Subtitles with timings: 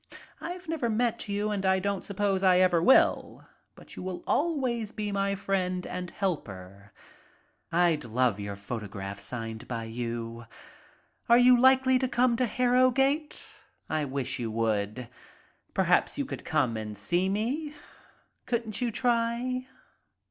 [0.41, 0.67] I've.
[0.67, 4.91] never met you and I don't sup pose I ever will, but you will always
[4.91, 6.91] be my friend and helper.
[7.71, 10.45] I'd love your photograph signed by you!
[11.29, 13.45] Are you likely to come to Harrowgate?
[13.91, 15.07] I wish you would.
[15.75, 17.75] Perhaps you could come and see me.
[18.47, 19.67] Couldn't you try?"